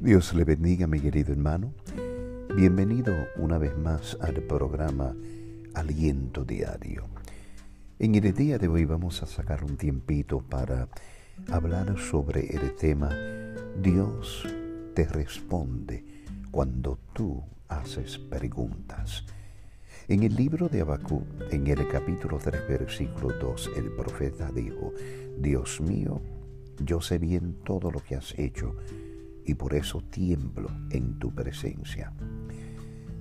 Dios 0.00 0.32
le 0.32 0.44
bendiga, 0.44 0.86
mi 0.86 1.00
querido 1.00 1.32
hermano. 1.32 1.74
Bienvenido 2.54 3.12
una 3.34 3.58
vez 3.58 3.76
más 3.76 4.16
al 4.20 4.34
programa 4.34 5.12
Aliento 5.74 6.44
Diario. 6.44 7.02
En 7.98 8.14
el 8.14 8.32
día 8.32 8.58
de 8.58 8.68
hoy 8.68 8.84
vamos 8.84 9.24
a 9.24 9.26
sacar 9.26 9.64
un 9.64 9.76
tiempito 9.76 10.38
para 10.38 10.86
hablar 11.50 11.98
sobre 11.98 12.46
el 12.46 12.76
tema 12.76 13.10
Dios 13.82 14.46
te 14.94 15.04
responde 15.04 16.04
cuando 16.52 17.00
tú 17.12 17.42
haces 17.66 18.18
preguntas. 18.18 19.24
En 20.06 20.22
el 20.22 20.36
libro 20.36 20.68
de 20.68 20.82
Abacú, 20.82 21.24
en 21.50 21.66
el 21.66 21.88
capítulo 21.88 22.38
3, 22.38 22.68
versículo 22.68 23.36
2, 23.36 23.70
el 23.76 23.90
profeta 23.90 24.52
dijo, 24.52 24.92
Dios 25.40 25.80
mío, 25.80 26.20
yo 26.84 27.00
sé 27.00 27.18
bien 27.18 27.56
todo 27.64 27.90
lo 27.90 27.98
que 27.98 28.14
has 28.14 28.38
hecho 28.38 28.76
y 29.48 29.54
por 29.54 29.74
eso 29.74 30.02
tiemblo 30.02 30.68
en 30.90 31.18
tu 31.18 31.34
presencia. 31.34 32.12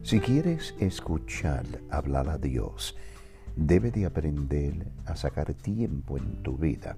Si 0.04 0.20
quieres 0.20 0.76
escuchar 0.78 1.66
hablar 1.90 2.28
a 2.28 2.38
Dios, 2.38 2.98
debe 3.56 3.92
de 3.92 4.06
aprender 4.06 4.92
a 5.06 5.16
sacar 5.16 5.54
tiempo 5.54 6.18
en 6.18 6.44
tu 6.44 6.58
vida 6.58 6.98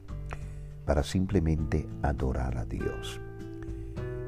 para 0.84 1.04
simplemente 1.04 1.88
adorar 2.02 2.58
a 2.58 2.66
Dios. 2.66 3.22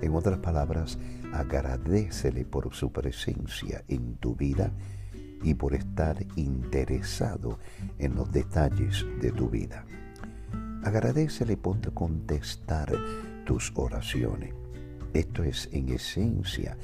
En 0.04 0.14
otras 0.14 0.38
palabras, 0.38 1.00
agradecele 1.34 2.45
por 2.45 2.72
su 2.73 2.92
presencia 2.92 3.84
en 3.88 4.18
tu 4.18 4.36
vida 4.36 4.72
y 5.44 5.56
por 5.56 5.73
estar 5.73 6.18
interesado 6.36 7.58
en 7.98 8.14
los 8.14 8.31
detalles 8.31 9.04
de 9.20 9.31
tu 9.31 9.50
vida. 9.50 9.84
Agradecele 10.84 11.58
por 11.58 11.92
contestar 11.92 12.92
tus 13.45 13.72
oraciones. 13.75 14.61
Esto 15.14 15.44
es 15.44 15.70
en 15.72 15.90
esencia 15.90 16.78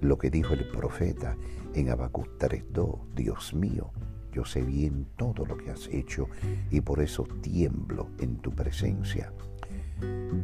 lo 0.00 0.18
que 0.18 0.30
dijo 0.30 0.54
el 0.54 0.68
profeta 0.68 1.36
en 1.74 1.90
Habacuc 1.90 2.28
3.2. 2.38 3.14
Dios 3.14 3.54
mío, 3.54 3.90
yo 4.32 4.44
sé 4.44 4.62
bien 4.62 5.06
todo 5.16 5.46
lo 5.46 5.56
que 5.56 5.70
has 5.70 5.88
hecho 5.88 6.28
y 6.70 6.80
por 6.80 7.00
eso 7.00 7.26
tiemblo 7.42 8.08
en 8.18 8.36
tu 8.36 8.50
presencia. 8.52 9.32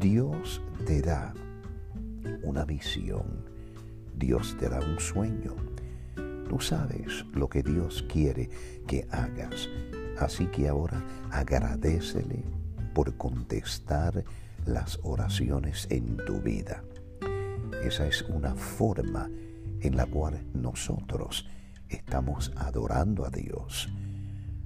Dios 0.00 0.62
te 0.86 1.02
da 1.02 1.34
una 2.42 2.64
visión. 2.64 3.44
Dios 4.16 4.56
te 4.58 4.68
da 4.68 4.80
un 4.80 4.98
sueño. 4.98 5.54
Tú 6.48 6.60
sabes 6.60 7.24
lo 7.32 7.48
que 7.48 7.62
Dios 7.62 8.04
quiere 8.08 8.48
que 8.86 9.06
hagas. 9.10 9.68
Así 10.18 10.46
que 10.46 10.68
ahora 10.68 11.04
agradecele 11.30 12.44
por 12.94 13.14
contestar 13.16 14.24
las 14.64 14.98
oraciones 15.02 15.86
en 15.90 16.16
tu 16.24 16.40
vida. 16.40 16.82
Esa 17.86 18.08
es 18.08 18.22
una 18.22 18.56
forma 18.56 19.30
en 19.80 19.96
la 19.96 20.06
cual 20.06 20.44
nosotros 20.54 21.48
estamos 21.88 22.52
adorando 22.56 23.24
a 23.24 23.30
Dios. 23.30 23.88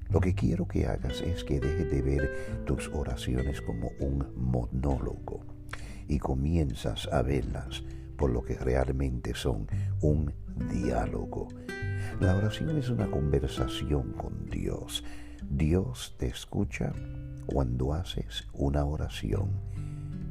Lo 0.09 0.21
que 0.21 0.35
quiero 0.35 0.67
que 0.67 0.87
hagas 0.87 1.21
es 1.21 1.45
que 1.45 1.61
dejes 1.61 1.91
de 1.91 2.01
ver 2.01 2.65
tus 2.65 2.89
oraciones 2.89 3.61
como 3.61 3.91
un 4.01 4.27
monólogo 4.37 5.45
y 6.09 6.19
comienzas 6.19 7.09
a 7.13 7.21
verlas 7.21 7.85
por 8.17 8.31
lo 8.31 8.43
que 8.43 8.55
realmente 8.55 9.35
son, 9.35 9.67
un 10.01 10.33
diálogo. 10.73 11.49
La 12.21 12.35
oración 12.35 12.79
es 12.79 12.89
una 12.89 13.11
conversación 13.11 14.15
con 14.15 14.49
Dios. 14.49 15.05
Dios 15.47 16.17
te 16.19 16.29
escucha 16.29 16.95
cuando 17.45 17.93
haces 17.93 18.49
una 18.55 18.87
oración 18.87 19.51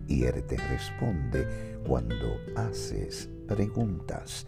y 0.10 0.24
Él 0.26 0.44
te 0.44 0.58
responde 0.58 1.80
cuando 1.86 2.38
haces 2.56 3.30
preguntas. 3.48 4.46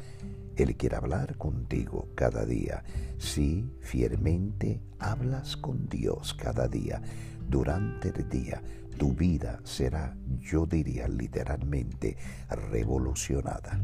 Él 0.57 0.75
quiere 0.75 0.97
hablar 0.97 1.37
contigo 1.37 2.09
cada 2.15 2.45
día. 2.45 2.83
Si 3.17 3.71
fielmente 3.79 4.81
hablas 4.99 5.55
con 5.55 5.87
Dios 5.87 6.33
cada 6.33 6.67
día, 6.67 7.01
durante 7.47 8.09
el 8.09 8.27
día, 8.27 8.61
tu 8.97 9.13
vida 9.13 9.59
será, 9.63 10.17
yo 10.39 10.65
diría 10.65 11.07
literalmente, 11.07 12.17
revolucionada. 12.49 13.79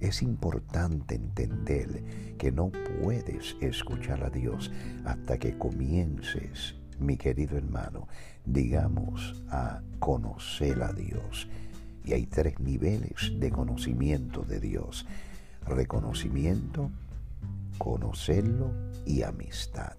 Es 0.00 0.22
importante 0.22 1.14
entender 1.14 2.34
que 2.38 2.50
no 2.50 2.72
puedes 3.00 3.56
escuchar 3.60 4.24
a 4.24 4.30
Dios 4.30 4.72
hasta 5.04 5.38
que 5.38 5.56
comiences 5.58 6.74
mi 6.98 7.16
querido 7.16 7.56
hermano, 7.56 8.08
digamos 8.44 9.42
a 9.50 9.80
conocer 9.98 10.82
a 10.82 10.92
Dios. 10.92 11.48
Y 12.04 12.12
hay 12.12 12.26
tres 12.26 12.58
niveles 12.58 13.32
de 13.38 13.50
conocimiento 13.50 14.42
de 14.42 14.60
Dios. 14.60 15.06
Reconocimiento, 15.66 16.90
conocerlo 17.78 18.72
y 19.06 19.22
amistad. 19.22 19.96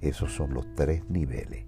Esos 0.00 0.32
son 0.32 0.54
los 0.54 0.66
tres 0.74 1.08
niveles. 1.08 1.64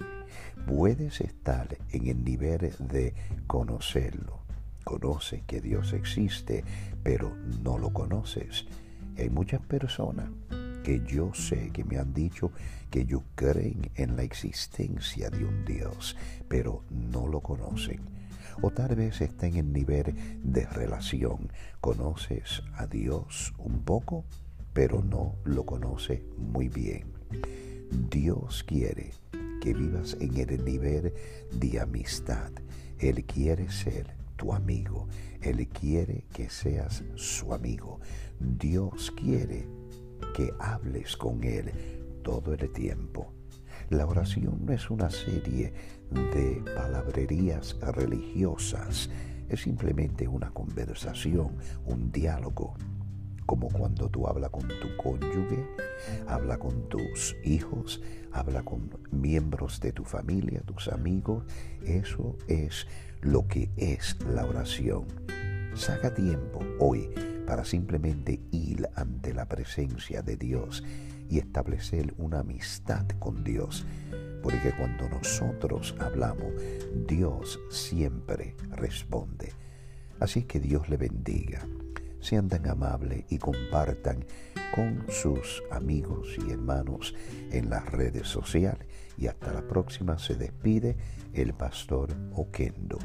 Puedes 0.66 1.20
estar 1.20 1.78
en 1.90 2.06
el 2.08 2.22
nivel 2.22 2.72
de 2.78 3.14
conocerlo. 3.46 4.40
Conoce 4.84 5.42
que 5.46 5.60
Dios 5.60 5.92
existe, 5.92 6.64
pero 7.02 7.34
no 7.62 7.78
lo 7.78 7.92
conoces. 7.92 8.66
hay 9.18 9.30
muchas 9.30 9.60
personas 9.60 10.30
yo 10.98 11.32
sé 11.34 11.70
que 11.72 11.84
me 11.84 11.98
han 11.98 12.12
dicho 12.12 12.50
que 12.90 13.02
ellos 13.02 13.22
creen 13.36 13.90
en 13.94 14.16
la 14.16 14.24
existencia 14.24 15.30
de 15.30 15.44
un 15.44 15.64
Dios, 15.64 16.16
pero 16.48 16.84
no 16.90 17.28
lo 17.28 17.40
conocen. 17.40 18.00
O 18.62 18.70
tal 18.70 18.96
vez 18.96 19.20
está 19.20 19.46
en 19.46 19.56
el 19.56 19.72
nivel 19.72 20.14
de 20.42 20.66
relación. 20.66 21.52
Conoces 21.80 22.62
a 22.74 22.86
Dios 22.86 23.54
un 23.58 23.82
poco, 23.84 24.24
pero 24.72 25.02
no 25.02 25.36
lo 25.44 25.64
conoce 25.64 26.24
muy 26.36 26.68
bien. 26.68 27.12
Dios 28.10 28.64
quiere 28.64 29.12
que 29.60 29.72
vivas 29.72 30.16
en 30.20 30.36
el 30.36 30.64
nivel 30.64 31.12
de 31.52 31.80
amistad. 31.80 32.50
Él 32.98 33.24
quiere 33.24 33.70
ser 33.70 34.14
tu 34.36 34.52
amigo. 34.52 35.06
Él 35.42 35.68
quiere 35.68 36.24
que 36.32 36.50
seas 36.50 37.04
su 37.14 37.54
amigo. 37.54 38.00
Dios 38.40 39.12
quiere 39.12 39.66
hables 40.58 41.16
con 41.16 41.42
Él 41.44 41.70
todo 42.22 42.54
el 42.54 42.70
tiempo. 42.70 43.32
La 43.90 44.06
oración 44.06 44.64
no 44.64 44.72
es 44.72 44.90
una 44.90 45.10
serie 45.10 45.72
de 46.10 46.62
palabrerías 46.76 47.76
religiosas, 47.80 49.10
es 49.48 49.62
simplemente 49.62 50.28
una 50.28 50.50
conversación, 50.50 51.56
un 51.86 52.12
diálogo, 52.12 52.74
como 53.46 53.68
cuando 53.68 54.08
tú 54.08 54.28
hablas 54.28 54.50
con 54.50 54.68
tu 54.68 54.96
cónyuge, 54.96 55.66
habla 56.28 56.56
con 56.56 56.88
tus 56.88 57.34
hijos, 57.42 58.00
habla 58.30 58.62
con 58.62 58.90
miembros 59.10 59.80
de 59.80 59.90
tu 59.90 60.04
familia, 60.04 60.60
tus 60.60 60.86
amigos. 60.86 61.44
Eso 61.84 62.36
es 62.46 62.86
lo 63.22 63.48
que 63.48 63.70
es 63.76 64.16
la 64.32 64.44
oración. 64.44 65.06
Saca 65.74 66.14
tiempo 66.14 66.60
hoy 66.78 67.10
para 67.50 67.64
simplemente 67.64 68.40
ir 68.52 68.88
ante 68.94 69.34
la 69.34 69.44
presencia 69.46 70.22
de 70.22 70.36
Dios 70.36 70.84
y 71.28 71.40
establecer 71.40 72.14
una 72.16 72.38
amistad 72.38 73.04
con 73.18 73.42
Dios. 73.42 73.84
Porque 74.40 74.72
cuando 74.78 75.08
nosotros 75.08 75.96
hablamos, 75.98 76.52
Dios 77.08 77.58
siempre 77.68 78.54
responde. 78.70 79.52
Así 80.20 80.44
que 80.44 80.60
Dios 80.60 80.88
le 80.88 80.96
bendiga. 80.96 81.66
Sean 82.20 82.48
tan 82.48 82.68
amables 82.68 83.24
y 83.30 83.38
compartan 83.38 84.24
con 84.72 85.06
sus 85.08 85.60
amigos 85.72 86.28
y 86.46 86.52
hermanos 86.52 87.16
en 87.50 87.68
las 87.68 87.84
redes 87.84 88.28
sociales. 88.28 88.86
Y 89.18 89.26
hasta 89.26 89.52
la 89.52 89.66
próxima 89.66 90.20
se 90.20 90.36
despide 90.36 90.96
el 91.34 91.52
pastor 91.54 92.10
Oquendo. 92.32 92.98